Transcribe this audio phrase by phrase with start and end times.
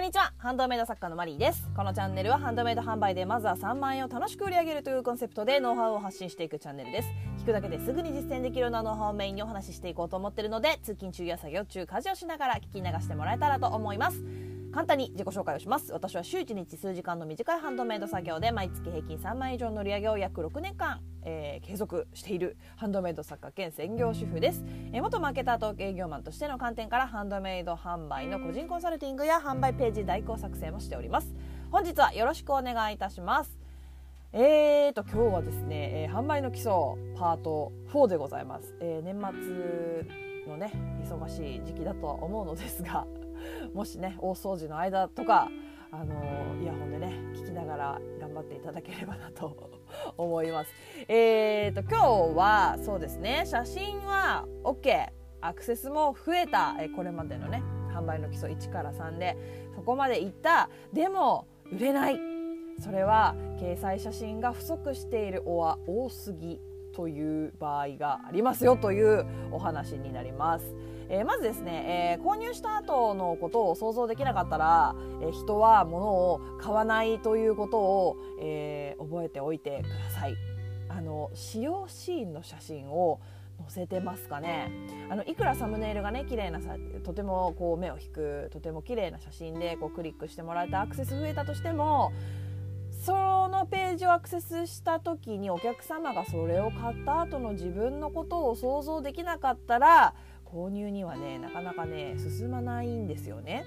[0.00, 0.32] んにちは。
[0.38, 1.68] ハンドメイド作家のマリーです。
[1.76, 7.08] このチャンネルはハンドメイド販売でまずは3万円を楽しく売り上げるというコンセプトでノウハウを発信していくチャンネルです。
[7.42, 14.49] 聞くだけですぐに実践できるようなノウハウをメインにお話ししていこうと思ってるので通勤中や作業中家事をしながら聞き流してもらえたらと思います。
[14.72, 15.92] 簡単に自己紹介をします。
[15.92, 24.62] 私は週1日数時間の短いハンドメイド作業で毎月平均3万円以上の売り上げを約6年間、えー、継続しているハンドメイド作家兼専業主婦です、
[24.92, 31.34] えー、元マーケターと営業マンとしての観点からハンドメイド販売の個人コンサルティングや販売ページ代行作成もしております。
[31.72, 33.58] 本日はよろしくお願いいたします。
[34.32, 36.72] えーと今日はですね、えー、販売の基礎
[37.16, 43.06] パート4でございます、えー、年末のね忙しい時期だとは思うのですが
[43.74, 45.48] もしね大掃除の間とか
[45.92, 46.14] あの
[46.62, 49.72] イヤホンでね聞きながら頑張っていただければなと
[50.16, 50.72] 思います。
[51.08, 51.98] えーと今
[52.34, 55.08] 日はそうですね写真は OK
[55.40, 57.62] アクセスも増えた、えこれまでのね
[57.94, 59.36] 販売の基礎1から3で
[59.74, 62.18] そこまでいったでも売れない
[62.78, 66.60] それは掲載写真が不足しているおは多すぎ
[66.94, 70.74] という場合がありますよというお話になります。
[71.10, 80.34] えー、まずですね、えー、購入した後のことを想像できなかったら、えー、人は物を買わないということを、え覚えておいてください。
[80.88, 83.20] あの使用シーンの写真を
[83.58, 84.72] 載せてますかね
[85.08, 92.12] あのいくらサムネイルがね綺麗なさとてもこう目を引くとても綺麗な写真でこうクリックしてもらえたアクセス増えたとしても
[93.04, 100.14] そのページをアクセスした時にお客様がそれを買った後の自分のことを想像できなかったら
[100.52, 103.64] 購入にはねなかなかね進まないんですよね。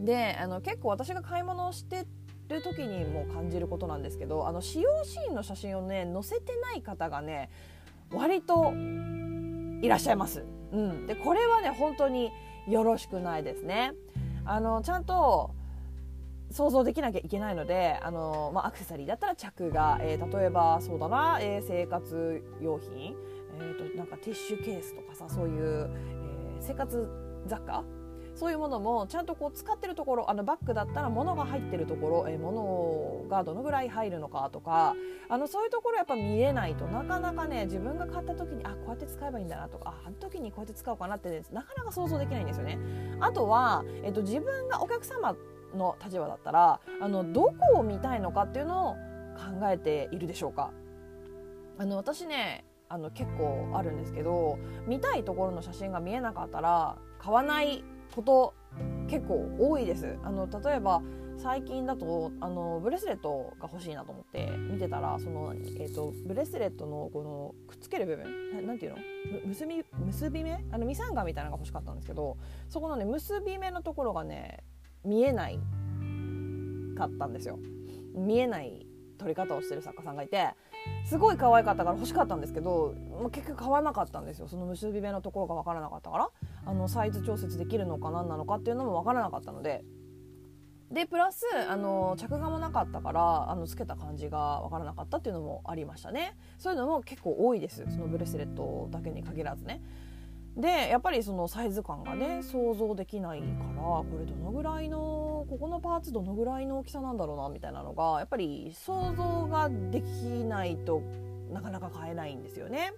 [0.00, 2.06] であの結構私が買い物をして
[2.48, 7.50] る時にも感じることなんですけどあの使用シーンの写真をね載せてない方がね
[8.12, 8.72] 割と
[9.82, 10.44] いらっしゃいます。
[10.72, 12.30] うん、でこれはね本当に
[12.66, 13.92] よろしくないですね。
[14.44, 15.50] あのちゃんと
[16.50, 23.14] 想像できなきゃいけないのであの、まあ、アクセサリーだったら着が、えー、例えばそうだな、えー、生活用品
[23.60, 27.08] えーと、なんかティッシュケースとかさそういう、えー、生活
[27.46, 27.84] 雑貨？
[28.34, 34.94] そういうものもちゃんとこう使ってるところあのバッグだったら物が入ってるところ、えー、物がどのぐらい入るのかとか
[35.28, 42.78] あのそういうところやっぱ見えないとなかなかね自分が買った時にあこうやって使えばいいんだなとかああの時にこうやって使おうかなって、ね、なかなか想像できないんですよね。
[43.18, 45.34] あとは、えーと、自分がお客様
[45.74, 48.92] の立場だったらあのどこを見たいのかっていうのを
[49.34, 50.70] 考えているでしょうか。
[51.76, 57.84] あの私ねあの結構あるんですけど見たいところの写真が見えなかったら買わない
[58.14, 58.54] こと
[59.08, 60.16] 結構多いです。
[60.22, 61.02] あの例えば
[61.36, 68.98] 最近だとあのブレスレットが欲しいなと思って見てたらその、えーと、ブレスレットのこのくっつける部分なんていうの？
[69.46, 70.64] 結び結び目？
[70.72, 72.36] あのミサンガみたいなのが欲しかったんですけど
[72.68, 74.64] そこのね結び目のところがね
[75.04, 75.60] 見えない
[76.96, 77.60] かったんですよ。
[78.14, 78.84] 見えない
[79.16, 80.54] 撮り方をしてる作家さんがいて
[81.04, 84.48] すごい可愛かったから欲しかったんですけど、まあ、結局買わなかったんですよ。
[84.48, 86.30] その結び目のところが分からなかったから。
[86.66, 89.84] あのサイズ調節できるのか何なのかっていうのも分からなかったので。
[90.90, 96.36] でプラスあの着画もなかったからあのつけた感じが分からなかったっていうのもありましたね。
[96.58, 97.84] そういうのも結構多いです。
[97.90, 99.82] そのブレスレットだけに限らずね。
[100.58, 103.46] でやっぱりそのサイズ感がね想像できないか
[103.76, 110.04] らこれどのぐらいのここのパーツどのぐらいの大きさなんだろうなみたいなのがやっぱり想像ができ
[110.44, 111.02] ないと
[111.52, 112.92] なかなか買えないんですよね。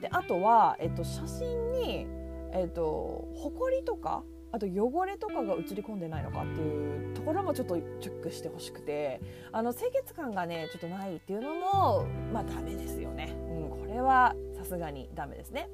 [0.00, 2.06] であとは、えっと、写真に、
[2.52, 9.20] えっと、ほこりとかあと汚れとかが映り込んでないのかっていうところもちょっとチェックしてほしくて
[9.52, 15.68] あの清潔感がねちょっとないっていうのもまあダメですよね、うん、これはさすがにダメですね。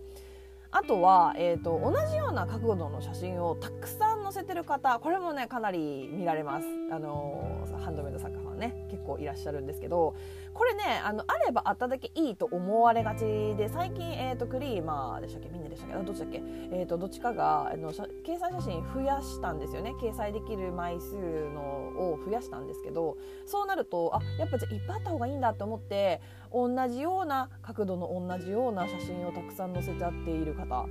[0.70, 6.66] あとは、えーと、同じような角度の写真をたくさん載せてる方これもねかなり見られます。
[6.92, 10.14] あのハンドメイド作家さんね結構いらっしゃるんですけど
[10.54, 13.20] これねあのあればあっただけいいと思われがち
[13.56, 15.48] で最近、えーと、クリーマーでしたっけ？
[15.48, 16.04] みんなでしたっけ？
[16.04, 16.42] どっちだっけ、
[16.72, 19.92] えーと、どっちかがあの掲載写真増やしたんですよね。
[20.00, 26.20] 掲載できる枚数のを増やしたんですけどそうなるとあやっぱじゃいっぱいあった方がいいんだと思って
[26.52, 30.86] 同じような角度の同じような写真をたくさん載せちゃっている方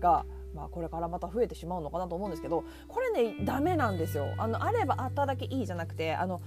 [0.00, 4.34] がまあ、これからまた増えてしまうのかなと思うんですけどこれねダメなんですよ。
[4.36, 6.42] あのあればあっただけいいじゃなくてあの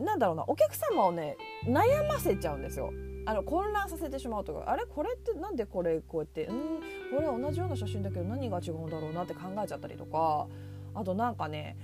[0.00, 2.92] なんだろうなお客様をね悩ませちゃうんですよ。
[3.26, 4.84] あの混乱させてしまうとかあれ？
[4.84, 6.80] これってなんでこれこうやってうん
[7.16, 10.48] これ同じような写真だけど何が違うんだろうなって考えちゃったりとか
[10.92, 11.76] あとなんかね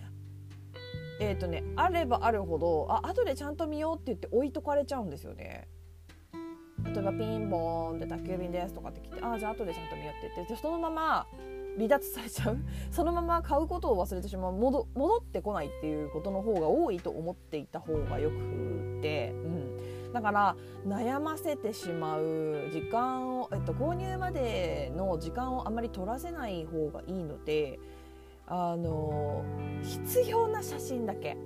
[1.21, 5.69] えっ、ー、とねあればあるほどあ後でちゃんと見ようって言って置いとかれちゃうんですよね。
[6.83, 11.27] 例えばピンポーンで宅急便ですとかって来てああじゃあ後でちゃんと見ようって言ってそのまま
[11.77, 12.59] 離脱されちゃう。
[12.91, 14.53] そのまま買うことを忘れてしまう。
[14.53, 18.37] 戻戻ってこないっていうことの方が多いと思っていた方がよく
[19.03, 20.57] て、うん、だから
[20.87, 27.79] 悩ませてしまう時間を、えっと、購入までの時間をあまり取らせない方がいいので
[28.51, 29.45] あの
[29.83, 31.37] 必要な写真だけ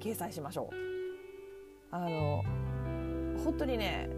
[0.00, 0.74] 掲載しましょう。
[1.92, 2.42] あの
[3.44, 4.10] 本当にね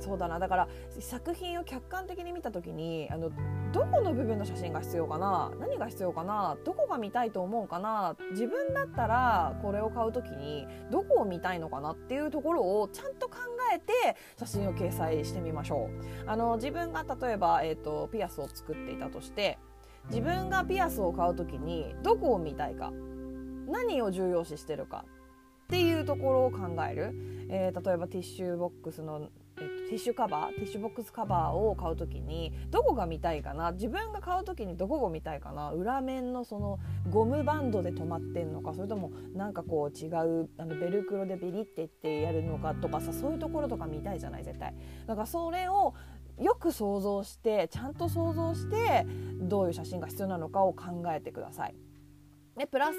[0.00, 0.68] そうだなだから
[0.98, 3.30] 作品を客観的に見た時にあの
[3.72, 13.36] どこの部分の写真が必要かな何が必要かなどこが見たいと思うかな自分だったらこれを買う時にどこを見たいのかなっていうところをちゃんと考
[13.74, 15.90] えて写真を掲載してみましょ
[16.26, 16.30] う。
[16.30, 19.58] あの自分が例えば、えーと、ピアスを作っていたとして
[20.08, 22.92] 自分がピアスを買う時にどこを見たいか
[23.68, 25.04] 何を重要視してるか
[25.64, 27.12] っていうところを考える、
[27.48, 29.28] えー、例えばティッシュボックスの
[29.60, 36.78] えっと、ティッシュカバーティッシュボックスカバーを買う時にどこが見たいかな自分が買う時にどこが見たいかな裏面のその
[37.10, 44.74] ゴムバンドで止まってんのかそれともなんかこう違うあのベルクロでビリっていってやるのかとかさそういうところとか見たいじゃない絶対。
[45.06, 45.94] だからそれを
[46.40, 49.06] よく想像してちゃんと想像して
[49.40, 51.74] どういう写真が必要なのかを考えてください。
[52.56, 52.96] でプラス、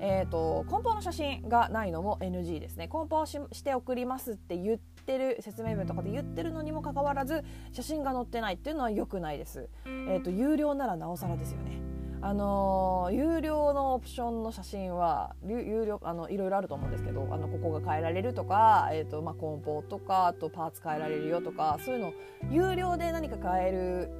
[0.00, 2.88] えーと、梱包の写真がないのも NG ですね。
[2.88, 11.87] 梱包しして送りますって言ってる説明文とかで言ってるのにもかかわらず写真が載ってないっていうのは良くないです、えーと、有料ならなおさらですよね。
[12.20, 22.12] あの、有料のオプションの写真は有料あのいろいろあると思うんですけどあのここが変えられるとか、えーとまあ、梱包とかあとパーツ変えられるよとかそういうの
[22.50, 24.10] 有料で何か変える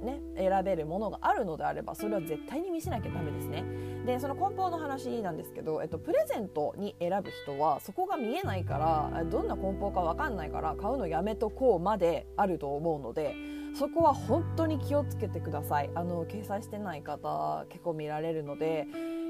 [0.00, 3.64] ね、選べるものがあるのであればそれは絶対に見せなきゃダメですね。
[4.06, 13.34] でその梱包の話なんですけど、えっと、プレゼントに選ぶ人はそこが見えないからどんな梱包か分かんないから買うのやめとこうまであると思うので
[13.74, 15.90] そこは本当に気をつけてください。
[15.94, 18.86] あの掲載してない方結構見られるので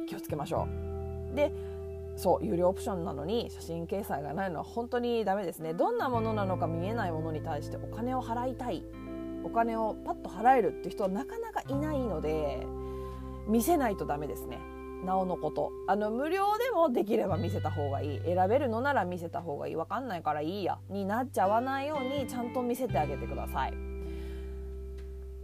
[0.08, 0.66] 気をつけましょ
[1.32, 1.34] う。
[1.36, 1.52] で
[2.16, 5.72] そう有料オプションなのに写真掲載がないのは本当にダメですね。
[5.72, 8.84] どんなものなのか見えないものに対してお金を払いたい。
[9.42, 12.66] お金をパッと払えるって人はなかなかいないので
[13.48, 14.58] 見せないとダメですね。
[15.04, 15.70] なおのこと。
[15.86, 18.20] あの無料でもできれば見せた方がいい。
[18.22, 19.76] 選べるのなら見せた方がいい。
[19.76, 20.78] 分かんないからいいや。
[20.90, 23.89] になっちゃわないようにちゃんと見せてあげてください。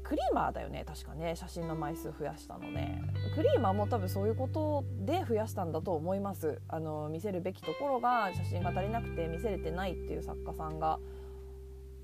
[0.06, 1.34] クリーマーだよね確かね。
[1.34, 3.02] 写真の枚数増やしたのね。
[3.34, 6.60] クリーマーも多分そういうことで増やしたんだと思います。
[6.68, 11.00] あの見せるべきところが写真が足りなくて見せれてないっていう作家さんが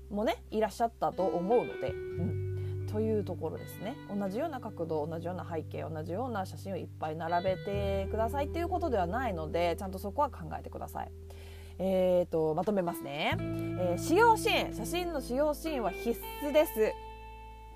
[0.09, 3.95] もねいらっしゃったと思うので、うん、というところですね。
[4.13, 11.11] 同じような角度同じような背景同じような写真をいっぱい並べてくださいっていうことではないのでちゃんとそこは考えてください。
[11.79, 14.73] えーと、まとめますね、えー、使用シーン。
[14.73, 16.91] 写真の使用シーンは必須です。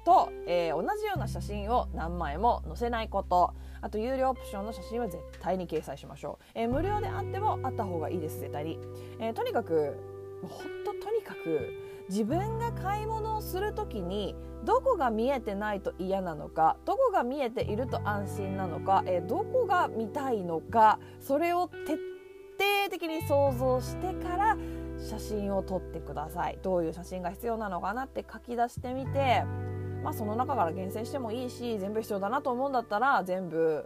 [0.07, 3.53] と、えー、同じような写真を何枚も載せないこと。
[3.81, 8.79] あと有料オプションの写真は絶対に掲載しましょう、えー、無料であってもあった方がいいです絶対に、
[9.19, 9.95] えー、とにかく
[10.41, 10.49] 本
[10.83, 11.73] 当とにかく
[12.09, 21.97] 自分が買い物をする時にどこが見えてないと嫌なのかどこが見えていると安心なのか、えどこが見たいのかそれを徹
[22.57, 24.57] 底的に想像してから
[24.99, 26.57] 写真を撮ってください。
[26.63, 29.43] どういう写真が必要なのかなって書き出してみて、
[30.07, 33.85] まあ、その中から厳選してもいいし全部必要だなと思うんだったら全部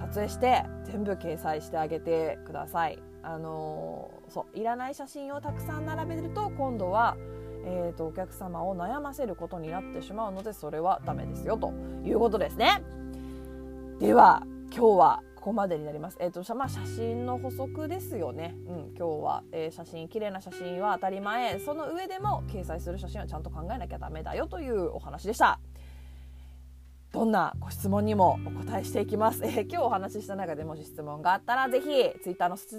[0.00, 3.02] 撮影して全部掲載してあげてください。
[3.24, 7.16] あのー、そういらない写真をたくさん並べると今度は、
[7.64, 11.72] えーと、お客様を悩ませることになってしまうのでそれはダメですよと
[12.04, 12.84] いうことですね。
[13.98, 16.16] では今日はここまでになります。
[16.20, 18.54] えっ、ー、とまあ、写真の補足ですよね。
[18.66, 21.58] うん、今日は、えー、写真綺麗な写真は当たり前。
[21.58, 25.60] その上でも掲載する写真はちゃんと考えなきゃダメだよというお話でした。
[27.14, 29.40] どんなご質問にもお答えしていきます。
[29.44, 31.86] えー、今日お話しした中でもし質問があったら、ぜひ、
[32.24, 32.76] ツイッターの質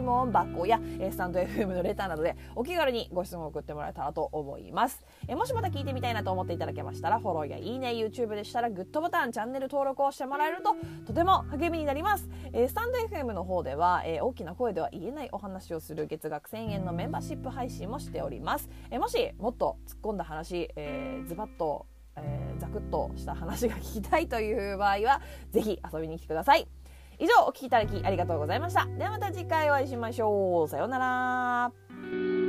[0.00, 5.04] 問箱や、えー、スタンド FM のレターなどでお気軽にご質問を送ってもらえたらと思います。
[5.28, 10.74] えー、もしまた聞いてみたいなと思っていただけましたら、フォローやいいね、YouTube でしたらグッドボタン、チャンネル登録をしてもらえると
[11.06, 12.26] とても励みになります。
[12.54, 18.70] えー、スタンド FM の方では、えー、大きな声では言えないお話をする月額1000円のメンバーシップ配信もしております。
[18.90, 21.84] えー、もしもっと突っ込んだ話、えー、ズバッと
[22.22, 25.20] えー、ザクッとした話が聞きたいという場合は
[25.50, 26.66] ぜひ遊びに来てください。
[27.18, 28.86] 以上お聴きいただきありがとうございました。
[28.86, 30.68] ではまた次回お会いしましょう。
[30.68, 32.47] さようなら。